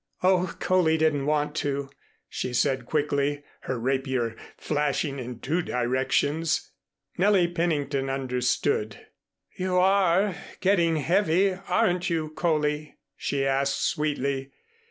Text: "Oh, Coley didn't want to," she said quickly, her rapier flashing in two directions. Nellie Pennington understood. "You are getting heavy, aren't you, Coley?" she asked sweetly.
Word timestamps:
"Oh, 0.23 0.55
Coley 0.59 0.97
didn't 0.97 1.27
want 1.27 1.53
to," 1.57 1.91
she 2.27 2.55
said 2.55 2.87
quickly, 2.87 3.43
her 3.69 3.77
rapier 3.79 4.35
flashing 4.57 5.19
in 5.19 5.37
two 5.41 5.61
directions. 5.61 6.71
Nellie 7.19 7.47
Pennington 7.47 8.09
understood. 8.09 8.99
"You 9.55 9.77
are 9.77 10.33
getting 10.59 10.95
heavy, 10.95 11.53
aren't 11.53 12.09
you, 12.09 12.29
Coley?" 12.31 12.97
she 13.15 13.45
asked 13.45 13.79
sweetly. 13.87 14.51